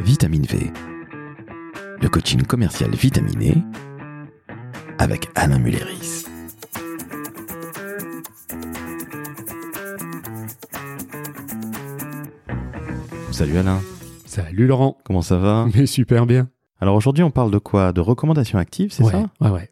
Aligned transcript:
Vitamine 0.00 0.44
V, 0.44 0.70
le 2.00 2.08
coaching 2.08 2.42
commercial 2.42 2.90
vitaminé 2.94 3.54
avec 4.98 5.28
Alain 5.34 5.58
Mulleris. 5.58 6.24
Salut 13.32 13.58
Alain, 13.58 13.80
Salut 14.24 14.66
Laurent. 14.66 14.96
comment 15.04 15.22
ça 15.22 15.36
va? 15.36 15.66
Mais 15.74 15.86
super 15.86 16.26
bien. 16.26 16.48
Alors 16.80 16.94
aujourd'hui 16.96 17.22
on 17.24 17.30
parle 17.30 17.50
de 17.50 17.58
quoi? 17.58 17.92
De 17.92 18.00
recommandations 18.00 18.58
actives, 18.58 18.92
c'est 18.92 19.02
ouais, 19.04 19.12
ça? 19.12 19.26
ouais, 19.40 19.50
ouais. 19.50 19.70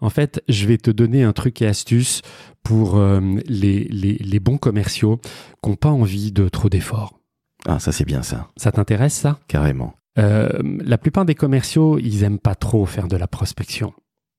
En 0.00 0.10
fait, 0.10 0.42
je 0.48 0.66
vais 0.66 0.78
te 0.78 0.90
donner 0.90 1.22
un 1.24 1.32
truc 1.32 1.60
et 1.62 1.66
astuce 1.66 2.22
pour 2.62 2.96
euh, 2.96 3.20
les, 3.46 3.84
les, 3.84 4.14
les 4.14 4.40
bons 4.40 4.56
commerciaux 4.58 5.20
qui 5.62 5.70
n'ont 5.70 5.76
pas 5.76 5.90
envie 5.90 6.32
de 6.32 6.48
trop 6.48 6.68
d'efforts. 6.68 7.17
Ah 7.66 7.78
ça 7.78 7.92
c'est 7.92 8.04
bien 8.04 8.22
ça, 8.22 8.48
Ça 8.56 8.72
t'intéresse 8.72 9.14
ça? 9.14 9.38
Carrément. 9.48 9.94
Euh, 10.18 10.48
La 10.84 10.98
plupart 10.98 11.24
des 11.24 11.34
commerciaux, 11.34 11.98
ils 11.98 12.22
aiment 12.24 12.38
pas 12.38 12.54
trop 12.54 12.86
faire 12.86 13.08
de 13.08 13.16
la 13.16 13.26
prospection. 13.28 13.92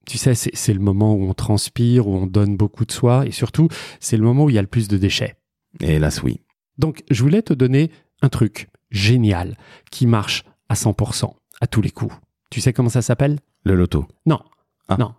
Tu 0.05 0.17
sais, 0.17 0.33
c'est 0.33 0.73
le 0.73 0.79
moment 0.79 1.13
où 1.13 1.23
on 1.29 1.33
transpire, 1.33 2.07
où 2.07 2.15
on 2.15 2.25
donne 2.25 2.57
beaucoup 2.57 2.85
de 2.85 2.91
soi, 2.91 3.25
et 3.27 3.31
surtout, 3.31 3.67
c'est 3.99 4.17
le 4.17 4.23
moment 4.23 4.45
où 4.45 4.49
il 4.49 4.55
y 4.55 4.57
a 4.57 4.61
le 4.61 4.67
plus 4.67 4.87
de 4.87 4.97
déchets. 4.97 5.35
Et 5.81 5.95
hélas 5.95 6.23
oui. 6.23 6.41
Donc, 6.79 7.03
je 7.11 7.21
voulais 7.21 7.41
te 7.43 7.53
donner 7.53 7.91
un 8.21 8.29
truc 8.29 8.69
génial 8.89 9.55
qui 9.91 10.07
marche 10.07 10.43
à 10.67 10.73
100%, 10.73 11.33
à 11.61 11.67
tous 11.67 11.81
les 11.81 11.91
coups. 11.91 12.15
Tu 12.49 12.59
sais 12.61 12.73
comment 12.73 12.89
ça 12.89 13.01
s'appelle? 13.03 13.39
Le 13.63 13.75
loto. 13.75 14.07
Non, 14.25 14.39
Ah. 14.87 14.95
non. 14.97 15.13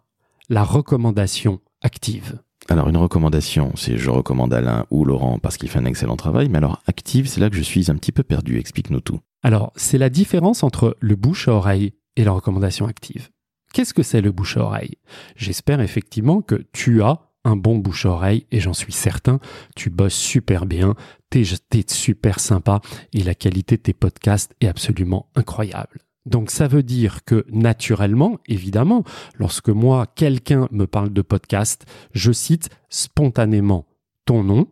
La 0.48 0.64
recommandation 0.64 1.60
active. 1.82 2.40
Alors 2.70 2.88
une 2.88 2.96
recommandation, 2.96 3.72
c'est 3.74 3.98
je 3.98 4.10
recommande 4.10 4.54
Alain 4.54 4.86
ou 4.90 5.04
Laurent 5.04 5.40
parce 5.40 5.56
qu'il 5.56 5.68
fait 5.68 5.80
un 5.80 5.86
excellent 5.86 6.14
travail, 6.14 6.48
mais 6.48 6.58
alors 6.58 6.80
active, 6.86 7.26
c'est 7.26 7.40
là 7.40 7.50
que 7.50 7.56
je 7.56 7.62
suis 7.62 7.90
un 7.90 7.96
petit 7.96 8.12
peu 8.12 8.22
perdu, 8.22 8.60
explique-nous 8.60 9.00
tout. 9.00 9.18
Alors, 9.42 9.72
c'est 9.74 9.98
la 9.98 10.08
différence 10.08 10.62
entre 10.62 10.96
le 11.00 11.16
bouche 11.16 11.48
à 11.48 11.52
oreille 11.52 11.94
et 12.14 12.22
la 12.22 12.30
recommandation 12.30 12.86
active. 12.86 13.30
Qu'est-ce 13.72 13.92
que 13.92 14.04
c'est 14.04 14.20
le 14.20 14.30
bouche 14.30 14.56
à 14.56 14.62
oreille? 14.62 14.98
J'espère 15.34 15.80
effectivement 15.80 16.42
que 16.42 16.64
tu 16.72 17.02
as 17.02 17.18
un 17.44 17.56
bon 17.56 17.76
bouche 17.76 18.06
à 18.06 18.10
oreille 18.10 18.46
et 18.52 18.60
j'en 18.60 18.72
suis 18.72 18.92
certain, 18.92 19.40
tu 19.74 19.90
bosses 19.90 20.14
super 20.14 20.64
bien, 20.64 20.94
t'es 21.28 21.42
es 21.42 21.84
super 21.88 22.38
sympa 22.38 22.80
et 23.12 23.24
la 23.24 23.34
qualité 23.34 23.78
de 23.78 23.82
tes 23.82 23.94
podcasts 23.94 24.54
est 24.60 24.68
absolument 24.68 25.28
incroyable. 25.34 26.02
Donc 26.26 26.50
ça 26.50 26.68
veut 26.68 26.82
dire 26.82 27.24
que 27.24 27.46
naturellement, 27.50 28.38
évidemment, 28.46 29.04
lorsque 29.34 29.70
moi, 29.70 30.06
quelqu'un 30.06 30.68
me 30.70 30.86
parle 30.86 31.12
de 31.12 31.22
podcast, 31.22 31.86
je 32.12 32.32
cite 32.32 32.68
spontanément 32.88 33.86
ton 34.26 34.44
nom, 34.44 34.66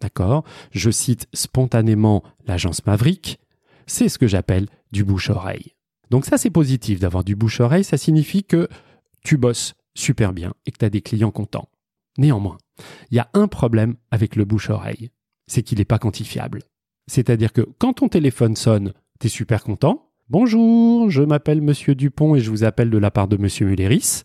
d'accord? 0.00 0.44
Je 0.70 0.90
cite 0.90 1.28
spontanément 1.34 2.22
l'agence 2.46 2.84
Maverick, 2.86 3.38
c'est 3.86 4.08
ce 4.08 4.18
que 4.18 4.26
j'appelle 4.26 4.66
du 4.92 5.04
bouche-oreille. 5.04 5.74
Donc 6.10 6.24
ça, 6.24 6.38
c'est 6.38 6.50
positif 6.50 7.00
d'avoir 7.00 7.24
du 7.24 7.36
bouche-oreille, 7.36 7.84
ça 7.84 7.98
signifie 7.98 8.44
que 8.44 8.68
tu 9.22 9.36
bosses 9.36 9.74
super 9.94 10.32
bien 10.32 10.54
et 10.66 10.70
que 10.70 10.78
tu 10.78 10.84
as 10.84 10.90
des 10.90 11.02
clients 11.02 11.30
contents. 11.30 11.68
Néanmoins, 12.18 12.58
il 13.10 13.16
y 13.16 13.20
a 13.20 13.28
un 13.34 13.48
problème 13.48 13.96
avec 14.10 14.36
le 14.36 14.44
bouche-oreille, 14.44 15.10
c'est 15.46 15.62
qu'il 15.62 15.78
n'est 15.78 15.84
pas 15.84 15.98
quantifiable. 15.98 16.62
C'est-à-dire 17.06 17.52
que 17.52 17.68
quand 17.78 17.94
ton 17.94 18.08
téléphone 18.08 18.56
sonne, 18.56 18.92
tu 19.20 19.26
es 19.26 19.30
super 19.30 19.62
content. 19.62 20.03
Bonjour, 20.30 21.10
je 21.10 21.22
m'appelle 21.22 21.60
Monsieur 21.60 21.94
Dupont 21.94 22.34
et 22.34 22.40
je 22.40 22.48
vous 22.48 22.64
appelle 22.64 22.88
de 22.88 22.96
la 22.96 23.10
part 23.10 23.28
de 23.28 23.36
Monsieur 23.36 23.66
Mulleris. 23.66 24.22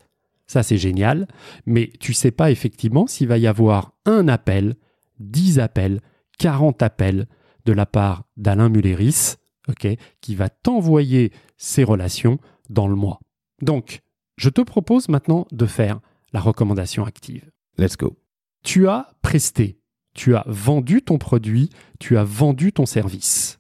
Ça, 0.47 0.64
c'est 0.64 0.78
génial. 0.78 1.28
Mais 1.66 1.92
tu 2.00 2.14
sais 2.14 2.31
pas 2.31 2.52
effectivement 2.52 3.05
s'il 3.05 3.28
va 3.28 3.38
y 3.38 3.47
avoir 3.47 3.92
un 4.05 4.30
appel, 4.30 4.75
10 5.20 5.59
appels, 5.59 6.00
40 6.38 6.81
appels 6.83 7.27
de 7.66 7.73
la 7.73 7.86
part 7.86 8.23
d'Alain 8.38 8.70
Mulleris, 8.70 9.36
ok, 9.67 9.89
qui 10.22 10.36
va 10.36 10.47
t'envoyer 10.47 11.33
ces 11.58 11.83
relations 11.83 12.39
dans 12.70 12.88
le 12.88 12.95
mois. 12.95 13.20
Donc, 13.61 14.02
je 14.38 14.50
te 14.50 14.61
propose 14.61 15.09
maintenant 15.09 15.47
de 15.52 15.66
faire 15.66 16.00
la 16.31 16.39
recommandation 16.39 17.04
active. 17.04 17.52
Let's 17.77 17.98
go. 17.98 18.17
Tu 18.64 18.87
as 18.87 19.11
presté, 19.21 19.81
tu 20.16 20.33
as 20.37 20.45
vendu 20.48 21.02
ton 21.02 21.17
produit, 21.17 21.70
tu 21.99 22.17
as 22.17 22.23
vendu 22.23 22.71
ton 22.71 22.86
service. 22.86 23.58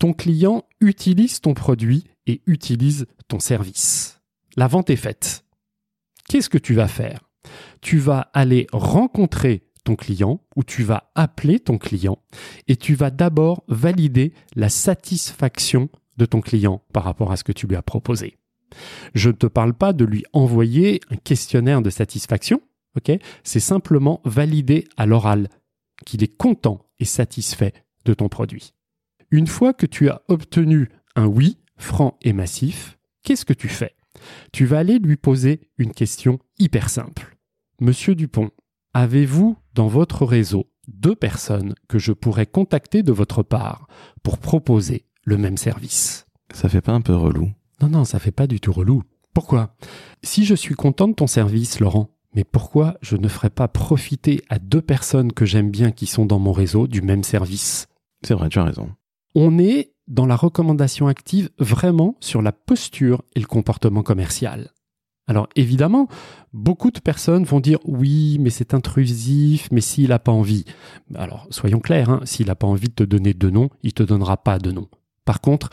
Ton 0.00 0.14
client 0.14 0.64
utilise 0.80 1.42
ton 1.42 1.52
produit 1.52 2.04
et 2.26 2.40
utilise 2.46 3.06
ton 3.28 3.38
service. 3.38 4.22
La 4.56 4.66
vente 4.66 4.88
est 4.88 4.96
faite. 4.96 5.44
Qu'est-ce 6.26 6.48
que 6.48 6.56
tu 6.56 6.72
vas 6.72 6.88
faire? 6.88 7.28
Tu 7.82 7.98
vas 7.98 8.30
aller 8.32 8.66
rencontrer 8.72 9.62
ton 9.84 9.96
client 9.96 10.40
ou 10.56 10.64
tu 10.64 10.84
vas 10.84 11.10
appeler 11.14 11.60
ton 11.60 11.76
client 11.76 12.16
et 12.66 12.76
tu 12.76 12.94
vas 12.94 13.10
d'abord 13.10 13.62
valider 13.68 14.32
la 14.56 14.70
satisfaction 14.70 15.90
de 16.16 16.24
ton 16.24 16.40
client 16.40 16.82
par 16.94 17.04
rapport 17.04 17.30
à 17.30 17.36
ce 17.36 17.44
que 17.44 17.52
tu 17.52 17.66
lui 17.66 17.76
as 17.76 17.82
proposé. 17.82 18.38
Je 19.12 19.28
ne 19.28 19.34
te 19.34 19.46
parle 19.46 19.74
pas 19.74 19.92
de 19.92 20.06
lui 20.06 20.24
envoyer 20.32 21.02
un 21.10 21.16
questionnaire 21.16 21.82
de 21.82 21.90
satisfaction, 21.90 22.62
ok? 22.96 23.18
C'est 23.44 23.60
simplement 23.60 24.22
valider 24.24 24.88
à 24.96 25.04
l'oral 25.04 25.50
qu'il 26.06 26.22
est 26.22 26.36
content 26.38 26.86
et 27.00 27.04
satisfait 27.04 27.74
de 28.06 28.14
ton 28.14 28.30
produit. 28.30 28.72
Une 29.32 29.46
fois 29.46 29.72
que 29.72 29.86
tu 29.86 30.08
as 30.08 30.22
obtenu 30.26 30.88
un 31.14 31.26
oui 31.26 31.58
franc 31.76 32.18
et 32.22 32.32
massif, 32.32 32.98
qu'est-ce 33.22 33.44
que 33.44 33.52
tu 33.52 33.68
fais? 33.68 33.94
Tu 34.52 34.66
vas 34.66 34.78
aller 34.78 34.98
lui 34.98 35.16
poser 35.16 35.70
une 35.78 35.92
question 35.92 36.40
hyper 36.58 36.90
simple. 36.90 37.38
Monsieur 37.80 38.16
Dupont, 38.16 38.50
avez-vous 38.92 39.56
dans 39.74 39.86
votre 39.86 40.26
réseau 40.26 40.68
deux 40.88 41.14
personnes 41.14 41.74
que 41.88 42.00
je 42.00 42.10
pourrais 42.10 42.46
contacter 42.46 43.04
de 43.04 43.12
votre 43.12 43.44
part 43.44 43.86
pour 44.24 44.38
proposer 44.38 45.06
le 45.22 45.36
même 45.36 45.56
service? 45.56 46.26
Ça 46.52 46.68
fait 46.68 46.80
pas 46.80 46.92
un 46.92 47.00
peu 47.00 47.14
relou 47.14 47.52
Non, 47.80 47.88
non, 47.88 48.04
ça 48.04 48.18
fait 48.18 48.32
pas 48.32 48.48
du 48.48 48.58
tout 48.58 48.72
relou. 48.72 49.04
Pourquoi? 49.32 49.76
Si 50.24 50.44
je 50.44 50.56
suis 50.56 50.74
content 50.74 51.06
de 51.06 51.14
ton 51.14 51.28
service, 51.28 51.78
Laurent, 51.78 52.10
mais 52.34 52.42
pourquoi 52.42 52.98
je 53.00 53.16
ne 53.16 53.28
ferais 53.28 53.50
pas 53.50 53.68
profiter 53.68 54.42
à 54.48 54.58
deux 54.58 54.82
personnes 54.82 55.32
que 55.32 55.46
j'aime 55.46 55.70
bien 55.70 55.92
qui 55.92 56.06
sont 56.06 56.26
dans 56.26 56.40
mon 56.40 56.52
réseau 56.52 56.88
du 56.88 57.00
même 57.00 57.22
service? 57.22 57.86
C'est 58.24 58.34
vrai, 58.34 58.48
tu 58.48 58.58
as 58.58 58.64
raison. 58.64 58.90
On 59.34 59.58
est 59.58 59.92
dans 60.08 60.26
la 60.26 60.36
recommandation 60.36 61.06
active 61.06 61.50
vraiment 61.58 62.16
sur 62.20 62.42
la 62.42 62.52
posture 62.52 63.22
et 63.36 63.40
le 63.40 63.46
comportement 63.46 64.02
commercial. 64.02 64.72
Alors 65.28 65.48
évidemment, 65.54 66.08
beaucoup 66.52 66.90
de 66.90 66.98
personnes 66.98 67.44
vont 67.44 67.60
dire 67.60 67.78
oui, 67.84 68.38
mais 68.40 68.50
c'est 68.50 68.74
intrusif, 68.74 69.68
mais 69.70 69.80
s'il 69.80 70.08
n'a 70.08 70.18
pas 70.18 70.32
envie. 70.32 70.64
Alors 71.14 71.46
soyons 71.50 71.78
clairs, 71.78 72.10
hein, 72.10 72.20
s'il 72.24 72.48
n'a 72.48 72.56
pas 72.56 72.66
envie 72.66 72.88
de 72.88 72.94
te 72.94 73.04
donner 73.04 73.32
de 73.32 73.48
nom, 73.48 73.70
il 73.84 73.92
te 73.92 74.02
donnera 74.02 74.36
pas 74.36 74.58
de 74.58 74.72
nom. 74.72 74.88
Par 75.24 75.40
contre, 75.40 75.70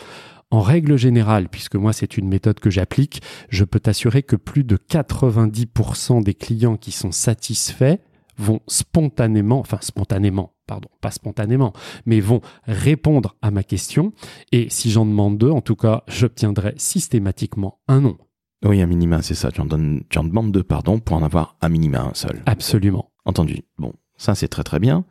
en 0.52 0.62
règle 0.62 0.96
générale, 0.96 1.50
puisque 1.50 1.76
moi 1.76 1.92
c'est 1.92 2.18
une 2.18 2.28
méthode 2.28 2.60
que 2.60 2.70
j'applique, 2.70 3.24
je 3.50 3.64
peux 3.64 3.80
t'assurer 3.80 4.22
que 4.22 4.36
plus 4.36 4.64
de 4.64 4.78
90% 4.78 6.24
des 6.24 6.36
clients 6.36 6.78
qui 6.78 6.92
sont 6.92 7.12
satisfaits 7.12 7.98
vont 8.38 8.60
spontanément, 8.68 9.60
enfin 9.60 9.80
spontanément, 9.82 10.54
pardon, 10.68 10.90
pas 11.02 11.12
spontanément, 11.12 11.74
mais 12.06 12.20
vont 12.20 12.42
répondre 12.66 13.36
à 13.42 13.50
ma 13.50 13.64
question. 13.64 14.14
Et 14.52 14.68
si 14.70 14.92
j'en 14.92 15.06
demande 15.06 15.38
deux, 15.38 15.50
en 15.50 15.62
tout 15.62 15.76
cas, 15.76 16.04
j'obtiendrai 16.08 16.74
systématiquement 16.78 17.80
un 17.88 18.02
nom. 18.02 18.18
Oui, 18.64 18.82
un 18.82 18.88
minima, 18.88 19.22
c'est 19.22 19.36
ça. 19.36 19.52
Tu 19.52 19.62
en, 19.62 19.66
donnes, 19.66 20.04
tu 20.10 20.18
en 20.20 20.24
demandes 20.24 20.52
deux, 20.52 20.64
pardon, 20.64 21.00
pour 21.00 21.16
en 21.16 21.24
avoir 21.24 21.56
un 21.62 21.70
minima 21.70 22.02
un 22.02 22.14
seul. 22.14 22.42
Absolument. 22.46 23.12
Entendu. 23.26 23.64
Bon, 23.78 23.94
ça 24.18 24.36
c'est 24.36 24.48
très 24.48 24.64
très 24.64 24.80
bien. 24.80 25.06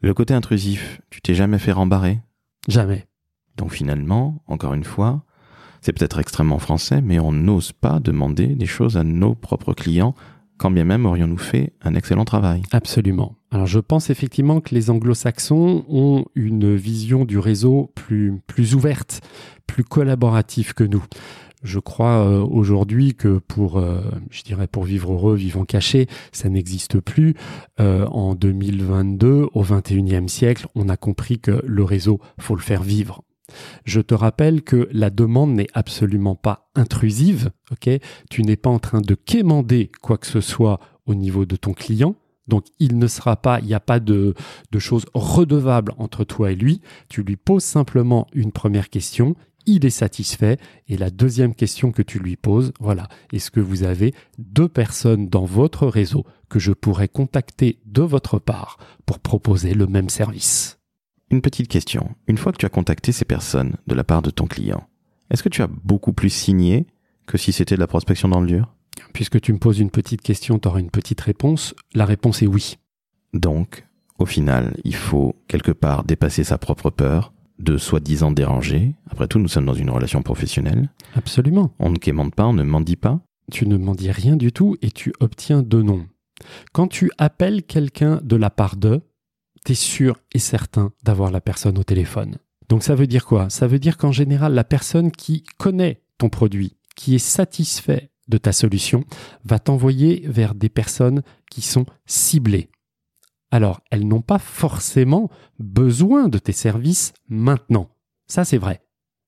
Le 0.00 0.14
côté 0.14 0.34
intrusif, 0.34 1.00
tu 1.10 1.20
t'es 1.20 1.34
jamais 1.34 1.58
fait 1.58 1.72
rembarrer? 1.72 2.20
Jamais. 2.68 3.06
Donc 3.56 3.72
finalement, 3.72 4.42
encore 4.46 4.74
une 4.74 4.84
fois, 4.84 5.24
c'est 5.80 5.92
peut-être 5.92 6.18
extrêmement 6.18 6.58
français, 6.58 7.00
mais 7.00 7.18
on 7.18 7.32
n'ose 7.32 7.72
pas 7.72 7.98
demander 7.98 8.48
des 8.48 8.66
choses 8.66 8.96
à 8.96 9.04
nos 9.04 9.34
propres 9.34 9.74
clients, 9.74 10.14
quand 10.58 10.70
bien 10.70 10.84
même 10.84 11.06
aurions-nous 11.06 11.38
fait 11.38 11.72
un 11.82 11.94
excellent 11.94 12.24
travail. 12.24 12.62
Absolument. 12.72 13.37
Alors 13.50 13.66
je 13.66 13.78
pense 13.78 14.10
effectivement 14.10 14.60
que 14.60 14.74
les 14.74 14.90
anglo-saxons 14.90 15.84
ont 15.88 16.26
une 16.34 16.74
vision 16.74 17.24
du 17.24 17.38
réseau 17.38 17.90
plus, 17.94 18.40
plus 18.46 18.74
ouverte, 18.74 19.22
plus 19.66 19.84
collaborative 19.84 20.74
que 20.74 20.84
nous. 20.84 21.04
Je 21.62 21.80
crois 21.80 22.24
euh, 22.24 22.40
aujourd'hui 22.40 23.14
que 23.14 23.38
pour, 23.38 23.78
euh, 23.78 24.00
je 24.30 24.42
dirais 24.42 24.68
pour 24.68 24.84
vivre 24.84 25.12
heureux, 25.12 25.34
vivons 25.34 25.64
cachés, 25.64 26.06
ça 26.30 26.48
n'existe 26.48 27.00
plus. 27.00 27.34
Euh, 27.80 28.06
en 28.06 28.34
2022, 28.34 29.48
au 29.52 29.64
21e 29.64 30.28
siècle, 30.28 30.66
on 30.74 30.88
a 30.88 30.96
compris 30.96 31.40
que 31.40 31.62
le 31.66 31.84
réseau, 31.84 32.20
faut 32.38 32.54
le 32.54 32.62
faire 32.62 32.82
vivre. 32.82 33.24
Je 33.84 34.00
te 34.00 34.14
rappelle 34.14 34.62
que 34.62 34.88
la 34.92 35.10
demande 35.10 35.52
n'est 35.54 35.68
absolument 35.72 36.34
pas 36.34 36.70
intrusive, 36.74 37.50
Tu 38.30 38.42
n'es 38.42 38.56
pas 38.56 38.70
en 38.70 38.78
train 38.78 39.00
de 39.00 39.14
quémander 39.14 39.90
quoi 40.02 40.18
que 40.18 40.26
ce 40.26 40.42
soit 40.42 40.80
au 41.06 41.14
niveau 41.14 41.46
de 41.46 41.56
ton 41.56 41.72
client. 41.72 42.14
Donc, 42.48 42.64
il 42.78 42.98
ne 42.98 43.06
sera 43.06 43.36
pas, 43.36 43.60
il 43.60 43.66
n'y 43.66 43.74
a 43.74 43.80
pas 43.80 44.00
de, 44.00 44.34
de 44.72 44.78
choses 44.78 45.06
redevables 45.14 45.92
entre 45.98 46.24
toi 46.24 46.50
et 46.50 46.56
lui. 46.56 46.80
Tu 47.08 47.22
lui 47.22 47.36
poses 47.36 47.64
simplement 47.64 48.26
une 48.32 48.52
première 48.52 48.90
question. 48.90 49.36
Il 49.66 49.84
est 49.84 49.90
satisfait. 49.90 50.56
Et 50.88 50.96
la 50.96 51.10
deuxième 51.10 51.54
question 51.54 51.92
que 51.92 52.02
tu 52.02 52.18
lui 52.18 52.36
poses, 52.36 52.72
voilà. 52.80 53.08
Est-ce 53.32 53.50
que 53.50 53.60
vous 53.60 53.82
avez 53.82 54.14
deux 54.38 54.68
personnes 54.68 55.28
dans 55.28 55.44
votre 55.44 55.86
réseau 55.86 56.24
que 56.48 56.58
je 56.58 56.72
pourrais 56.72 57.08
contacter 57.08 57.78
de 57.84 58.02
votre 58.02 58.38
part 58.38 58.78
pour 59.04 59.18
proposer 59.18 59.74
le 59.74 59.86
même 59.86 60.08
service? 60.08 60.78
Une 61.30 61.42
petite 61.42 61.68
question. 61.68 62.14
Une 62.26 62.38
fois 62.38 62.52
que 62.52 62.56
tu 62.56 62.64
as 62.64 62.70
contacté 62.70 63.12
ces 63.12 63.26
personnes 63.26 63.76
de 63.86 63.94
la 63.94 64.04
part 64.04 64.22
de 64.22 64.30
ton 64.30 64.46
client, 64.46 64.88
est-ce 65.30 65.42
que 65.42 65.50
tu 65.50 65.60
as 65.60 65.66
beaucoup 65.66 66.14
plus 66.14 66.30
signé 66.30 66.86
que 67.26 67.36
si 67.36 67.52
c'était 67.52 67.74
de 67.74 67.80
la 67.80 67.86
prospection 67.86 68.28
dans 68.28 68.40
le 68.40 68.46
dur? 68.46 68.74
Puisque 69.12 69.40
tu 69.40 69.52
me 69.52 69.58
poses 69.58 69.78
une 69.78 69.90
petite 69.90 70.22
question, 70.22 70.58
tu 70.58 70.68
auras 70.68 70.80
une 70.80 70.90
petite 70.90 71.20
réponse. 71.20 71.74
La 71.94 72.04
réponse 72.04 72.42
est 72.42 72.46
oui. 72.46 72.76
Donc, 73.34 73.86
au 74.18 74.26
final, 74.26 74.76
il 74.84 74.94
faut 74.94 75.36
quelque 75.48 75.72
part 75.72 76.04
dépasser 76.04 76.44
sa 76.44 76.58
propre 76.58 76.90
peur 76.90 77.32
de 77.58 77.76
soi-disant 77.76 78.30
déranger. 78.30 78.94
Après 79.10 79.26
tout, 79.26 79.38
nous 79.38 79.48
sommes 79.48 79.66
dans 79.66 79.74
une 79.74 79.90
relation 79.90 80.22
professionnelle. 80.22 80.90
Absolument. 81.14 81.72
On 81.78 81.90
ne 81.90 81.96
quémande 81.96 82.34
pas, 82.34 82.46
on 82.46 82.52
ne 82.52 82.62
mendie 82.62 82.96
pas. 82.96 83.20
Tu 83.50 83.66
ne 83.66 83.76
m'en 83.76 83.94
dis 83.94 84.10
rien 84.10 84.36
du 84.36 84.52
tout 84.52 84.76
et 84.82 84.90
tu 84.90 85.12
obtiens 85.20 85.62
deux 85.62 85.82
noms. 85.82 86.06
Quand 86.72 86.86
tu 86.86 87.10
appelles 87.18 87.62
quelqu'un 87.62 88.20
de 88.22 88.36
la 88.36 88.50
part 88.50 88.76
de, 88.76 89.00
tu 89.64 89.72
es 89.72 89.74
sûr 89.74 90.18
et 90.32 90.38
certain 90.38 90.92
d'avoir 91.02 91.30
la 91.30 91.40
personne 91.40 91.78
au 91.78 91.84
téléphone. 91.84 92.38
Donc 92.68 92.82
ça 92.82 92.94
veut 92.94 93.06
dire 93.06 93.24
quoi? 93.24 93.50
Ça 93.50 93.66
veut 93.66 93.78
dire 93.78 93.96
qu'en 93.96 94.12
général, 94.12 94.54
la 94.54 94.64
personne 94.64 95.10
qui 95.10 95.42
connaît 95.56 96.02
ton 96.18 96.28
produit, 96.28 96.76
qui 96.94 97.14
est 97.14 97.18
satisfait 97.18 98.10
de 98.28 98.38
ta 98.38 98.52
solution, 98.52 99.04
va 99.44 99.58
t'envoyer 99.58 100.24
vers 100.26 100.54
des 100.54 100.68
personnes 100.68 101.22
qui 101.50 101.62
sont 101.62 101.86
ciblées. 102.06 102.70
Alors, 103.50 103.80
elles 103.90 104.06
n'ont 104.06 104.22
pas 104.22 104.38
forcément 104.38 105.30
besoin 105.58 106.28
de 106.28 106.38
tes 106.38 106.52
services 106.52 107.14
maintenant. 107.28 107.88
Ça, 108.26 108.44
c'est 108.44 108.58
vrai. 108.58 108.82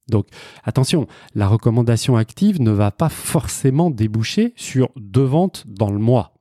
Donc, 0.09 0.27
attention, 0.65 1.07
la 1.35 1.49
recommandation 1.49 2.17
active 2.17 2.61
ne 2.61 2.71
va 2.71 2.91
pas 2.91 3.09
forcément 3.09 3.91
déboucher 3.91 4.53
sur 4.57 4.91
deux 4.97 5.25
ventes 5.25 5.65
dans 5.67 5.91
le 5.91 5.99
mois. 5.99 6.35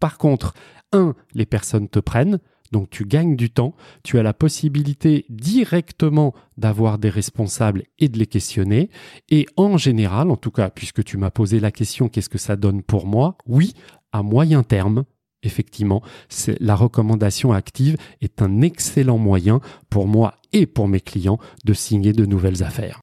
Par 0.00 0.16
contre, 0.16 0.54
un, 0.92 1.14
les 1.34 1.46
personnes 1.46 1.88
te 1.88 1.98
prennent, 1.98 2.38
donc 2.72 2.90
tu 2.90 3.04
gagnes 3.04 3.36
du 3.36 3.50
temps, 3.50 3.74
tu 4.02 4.18
as 4.18 4.22
la 4.22 4.32
possibilité 4.32 5.26
directement 5.28 6.34
d'avoir 6.56 6.98
des 6.98 7.10
responsables 7.10 7.84
et 7.98 8.08
de 8.08 8.18
les 8.18 8.26
questionner. 8.26 8.90
Et 9.28 9.46
en 9.56 9.76
général, 9.76 10.30
en 10.30 10.36
tout 10.36 10.50
cas, 10.50 10.70
puisque 10.70 11.04
tu 11.04 11.16
m'as 11.16 11.30
posé 11.30 11.60
la 11.60 11.70
question 11.70 12.08
qu'est-ce 12.08 12.28
que 12.28 12.38
ça 12.38 12.56
donne 12.56 12.82
pour 12.82 13.06
moi, 13.06 13.36
oui, 13.46 13.74
à 14.12 14.22
moyen 14.22 14.62
terme, 14.62 15.04
effectivement, 15.42 16.02
c'est 16.28 16.60
la 16.60 16.74
recommandation 16.74 17.52
active 17.52 17.96
est 18.20 18.42
un 18.42 18.60
excellent 18.62 19.18
moyen 19.18 19.60
pour 19.90 20.06
moi 20.06 20.34
et 20.52 20.66
pour 20.66 20.88
mes 20.88 21.00
clients 21.00 21.38
de 21.64 21.72
signer 21.72 22.12
de 22.12 22.26
nouvelles 22.26 22.62
affaires. 22.62 23.00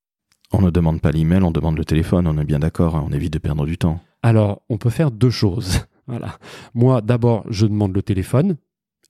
On 0.51 0.61
ne 0.61 0.69
demande 0.69 1.01
pas 1.01 1.11
l'email, 1.11 1.41
on 1.41 1.51
demande 1.51 1.77
le 1.77 1.85
téléphone, 1.85 2.27
on 2.27 2.37
est 2.37 2.45
bien 2.45 2.59
d'accord, 2.59 2.95
hein, 2.95 3.05
on 3.07 3.11
évite 3.11 3.33
de 3.33 3.39
perdre 3.39 3.65
du 3.65 3.77
temps. 3.77 3.99
Alors, 4.21 4.61
on 4.69 4.77
peut 4.77 4.89
faire 4.89 5.11
deux 5.11 5.31
choses. 5.31 5.81
Voilà. 6.05 6.37
Moi, 6.73 6.99
d'abord, 6.99 7.45
je 7.49 7.65
demande 7.65 7.95
le 7.95 8.01
téléphone 8.01 8.57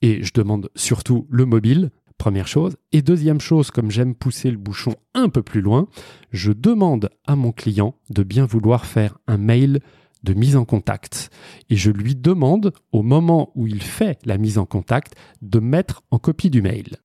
et 0.03 0.21
je 0.21 0.33
demande 0.33 0.69
surtout 0.75 1.25
le 1.29 1.45
mobile, 1.45 1.89
première 2.17 2.47
chose. 2.47 2.75
Et 2.91 3.01
deuxième 3.01 3.39
chose, 3.39 3.71
comme 3.71 3.89
j'aime 3.89 4.13
pousser 4.13 4.51
le 4.51 4.57
bouchon 4.57 4.95
un 5.13 5.29
peu 5.29 5.41
plus 5.41 5.61
loin, 5.61 5.87
je 6.31 6.51
demande 6.51 7.09
à 7.25 7.37
mon 7.37 7.53
client 7.53 7.95
de 8.09 8.21
bien 8.21 8.45
vouloir 8.45 8.85
faire 8.85 9.17
un 9.27 9.37
mail 9.37 9.79
de 10.23 10.33
mise 10.33 10.57
en 10.57 10.65
contact. 10.65 11.29
Et 11.69 11.77
je 11.77 11.89
lui 11.89 12.15
demande, 12.15 12.73
au 12.91 13.01
moment 13.01 13.51
où 13.55 13.65
il 13.65 13.81
fait 13.81 14.19
la 14.25 14.37
mise 14.37 14.57
en 14.57 14.65
contact, 14.65 15.15
de 15.41 15.59
mettre 15.59 16.03
en 16.11 16.19
copie 16.19 16.49
du 16.49 16.61
mail. 16.61 16.97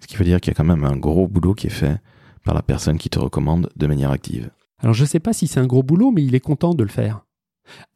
Ce 0.00 0.06
qui 0.06 0.16
veut 0.16 0.24
dire 0.24 0.40
qu'il 0.40 0.52
y 0.52 0.54
a 0.54 0.56
quand 0.56 0.64
même 0.64 0.84
un 0.84 0.96
gros 0.96 1.26
boulot 1.26 1.54
qui 1.54 1.66
est 1.66 1.70
fait 1.70 2.00
par 2.44 2.54
la 2.54 2.62
personne 2.62 2.98
qui 2.98 3.10
te 3.10 3.18
recommande 3.18 3.68
de 3.74 3.86
manière 3.88 4.12
active. 4.12 4.50
Alors 4.78 4.94
je 4.94 5.02
ne 5.02 5.08
sais 5.08 5.20
pas 5.20 5.32
si 5.32 5.48
c'est 5.48 5.60
un 5.60 5.66
gros 5.66 5.82
boulot, 5.82 6.12
mais 6.12 6.22
il 6.22 6.36
est 6.36 6.40
content 6.40 6.74
de 6.74 6.84
le 6.84 6.90
faire. 6.90 7.24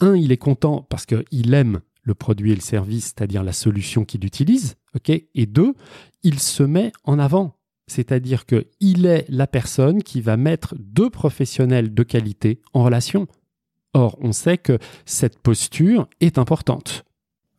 Un, 0.00 0.16
il 0.16 0.32
est 0.32 0.36
content 0.36 0.84
parce 0.88 1.06
qu'il 1.06 1.54
aime 1.54 1.80
le 2.08 2.14
produit 2.14 2.50
et 2.50 2.54
le 2.56 2.60
service, 2.60 3.14
c'est-à-dire 3.16 3.44
la 3.44 3.52
solution 3.52 4.04
qu'il 4.04 4.24
utilise, 4.24 4.74
ok 4.96 5.10
Et 5.10 5.46
deux, 5.46 5.74
il 6.24 6.40
se 6.40 6.64
met 6.64 6.90
en 7.04 7.18
avant, 7.20 7.56
c'est-à-dire 7.86 8.46
qu'il 8.46 9.06
est 9.06 9.26
la 9.28 9.46
personne 9.46 10.02
qui 10.02 10.20
va 10.20 10.36
mettre 10.36 10.74
deux 10.78 11.10
professionnels 11.10 11.94
de 11.94 12.02
qualité 12.02 12.60
en 12.72 12.82
relation. 12.82 13.28
Or, 13.94 14.18
on 14.20 14.32
sait 14.32 14.58
que 14.58 14.78
cette 15.04 15.38
posture 15.38 16.08
est 16.20 16.38
importante. 16.38 17.04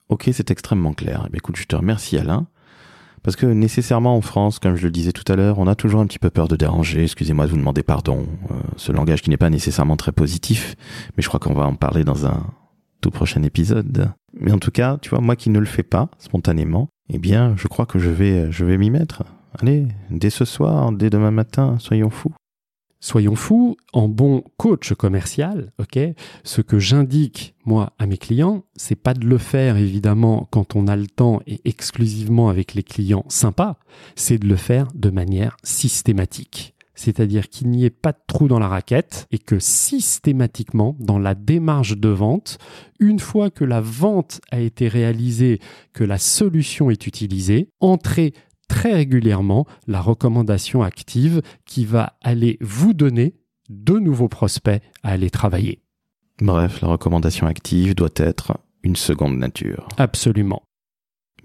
Ok, 0.09 0.29
c'est 0.33 0.51
extrêmement 0.51 0.93
clair. 0.93 1.27
Eh 1.31 1.37
écoute, 1.37 1.55
je 1.55 1.65
te 1.65 1.75
remercie 1.75 2.17
Alain. 2.17 2.47
Parce 3.21 3.35
que 3.35 3.45
nécessairement 3.45 4.15
en 4.15 4.21
France, 4.21 4.59
comme 4.59 4.75
je 4.75 4.85
le 4.85 4.91
disais 4.91 5.11
tout 5.11 5.29
à 5.31 5.35
l'heure, 5.35 5.59
on 5.59 5.67
a 5.67 5.75
toujours 5.75 5.99
un 5.99 6.07
petit 6.07 6.19
peu 6.19 6.29
peur 6.29 6.47
de 6.47 6.55
déranger. 6.55 7.03
Excusez-moi 7.03 7.45
de 7.45 7.51
vous 7.51 7.57
demander 7.57 7.83
pardon. 7.83 8.25
Euh, 8.49 8.55
ce 8.77 8.91
langage 8.91 9.21
qui 9.21 9.29
n'est 9.29 9.37
pas 9.37 9.49
nécessairement 9.49 9.97
très 9.97 10.13
positif, 10.13 10.75
mais 11.15 11.23
je 11.23 11.27
crois 11.27 11.39
qu'on 11.39 11.53
va 11.53 11.65
en 11.65 11.75
parler 11.75 12.03
dans 12.03 12.25
un 12.25 12.45
tout 13.01 13.11
prochain 13.11 13.43
épisode. 13.43 14.11
Mais 14.33 14.51
en 14.51 14.59
tout 14.59 14.71
cas, 14.71 14.97
tu 15.01 15.09
vois, 15.09 15.21
moi 15.21 15.35
qui 15.35 15.49
ne 15.49 15.59
le 15.59 15.65
fais 15.65 15.83
pas 15.83 16.09
spontanément, 16.17 16.89
eh 17.09 17.17
bien, 17.17 17.55
je 17.57 17.67
crois 17.67 17.85
que 17.85 17.99
je 17.99 18.09
vais, 18.09 18.51
je 18.51 18.65
vais 18.65 18.77
m'y 18.77 18.89
mettre. 18.89 19.23
Allez, 19.59 19.87
dès 20.11 20.29
ce 20.29 20.45
soir, 20.45 20.91
dès 20.91 21.09
demain 21.09 21.31
matin, 21.31 21.77
soyons 21.79 22.09
fous. 22.09 22.33
Soyons 23.01 23.35
fous, 23.35 23.77
en 23.93 24.09
bon 24.09 24.43
coach 24.57 24.93
commercial, 24.93 25.71
ok, 25.79 25.97
ce 26.43 26.61
que 26.61 26.79
j'indique 26.79 27.55
moi 27.63 27.93
à 27.97 28.05
mes 28.05 28.17
clients, 28.17 28.65
c'est 28.75 28.95
pas 28.95 29.13
de 29.13 29.25
le 29.25 29.37
faire 29.37 29.77
évidemment 29.77 30.49
quand 30.51 30.75
on 30.75 30.87
a 30.87 30.97
le 30.97 31.07
temps 31.07 31.39
et 31.47 31.61
exclusivement 31.63 32.49
avec 32.49 32.73
les 32.73 32.83
clients 32.83 33.23
sympas, 33.29 33.79
c'est 34.15 34.37
de 34.37 34.47
le 34.47 34.57
faire 34.57 34.87
de 34.95 35.09
manière 35.09 35.55
systématique 35.63 36.75
c'est-à-dire 36.99 37.47
qu'il 37.47 37.69
n'y 37.69 37.85
ait 37.85 37.89
pas 37.89 38.11
de 38.11 38.19
trou 38.27 38.49
dans 38.49 38.59
la 38.59 38.67
raquette 38.67 39.25
et 39.31 39.39
que 39.39 39.57
systématiquement, 39.57 40.97
dans 40.99 41.17
la 41.17 41.33
démarche 41.33 41.97
de 41.97 42.09
vente, 42.09 42.57
une 42.99 43.19
fois 43.19 43.49
que 43.49 43.63
la 43.63 43.79
vente 43.79 44.41
a 44.51 44.59
été 44.59 44.89
réalisée, 44.89 45.59
que 45.93 46.03
la 46.03 46.17
solution 46.17 46.91
est 46.91 47.07
utilisée, 47.07 47.69
entrez 47.79 48.33
très 48.67 48.93
régulièrement 48.93 49.65
la 49.87 50.01
recommandation 50.01 50.83
active 50.83 51.41
qui 51.65 51.85
va 51.85 52.17
aller 52.21 52.57
vous 52.59 52.93
donner 52.93 53.35
de 53.69 53.93
nouveaux 53.93 54.27
prospects 54.27 54.81
à 55.01 55.11
aller 55.11 55.29
travailler. 55.29 55.81
Bref, 56.41 56.81
la 56.81 56.89
recommandation 56.89 57.47
active 57.47 57.95
doit 57.95 58.09
être 58.17 58.57
une 58.83 58.97
seconde 58.97 59.37
nature. 59.37 59.87
Absolument. 59.97 60.63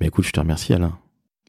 Mais 0.00 0.08
écoute, 0.08 0.24
je 0.24 0.32
te 0.32 0.40
remercie 0.40 0.72
Alain. 0.72 0.98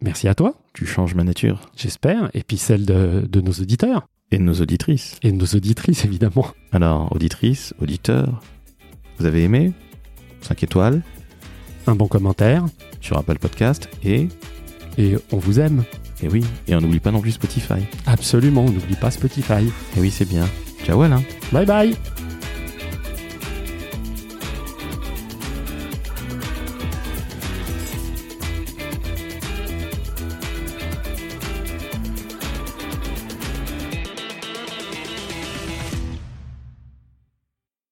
Merci 0.02 0.28
à 0.28 0.36
toi. 0.36 0.65
Tu 0.76 0.86
changes 0.86 1.16
ma 1.16 1.24
nature. 1.24 1.72
J'espère. 1.78 2.30
Et 2.34 2.44
puis 2.44 2.58
celle 2.58 2.86
de, 2.86 3.42
nos 3.42 3.54
auditeurs. 3.54 4.08
Et 4.32 4.38
de 4.38 4.44
nos 4.44 4.56
auditrices. 4.56 5.18
Et 5.24 5.32
de 5.32 5.38
nos 5.38 5.46
auditrices, 5.46 6.04
évidemment. 6.04 6.48
Alors, 6.74 7.16
auditrices, 7.16 7.74
auditeurs, 7.82 8.42
vous 9.18 9.26
avez 9.26 9.44
aimé? 9.44 9.72
5 10.42 10.64
étoiles. 10.64 11.02
Un 11.88 11.96
bon 11.96 12.08
commentaire. 12.08 12.66
Sur 13.00 13.18
Apple 13.18 13.40
Podcast. 13.40 13.88
Et? 14.04 14.28
Et 14.98 15.16
on 15.32 15.38
vous 15.38 15.62
aime. 15.62 15.86
Et 16.22 16.28
oui. 16.28 16.44
Et 16.68 16.76
on 16.76 16.82
n'oublie 16.82 17.00
pas 17.00 17.12
non 17.12 17.22
plus 17.22 17.32
Spotify. 17.32 17.86
Absolument, 18.06 18.66
on 18.66 18.72
n'oublie 18.72 18.96
pas 18.96 19.12
Spotify. 19.12 19.64
Et 19.96 20.00
oui, 20.02 20.12
c'est 20.12 20.28
bien. 20.28 20.46
Ciao 20.84 21.02
Alain. 21.02 21.24
Bye 21.54 21.66
bye. 21.66 21.96